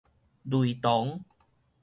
[0.47, 1.23] 類同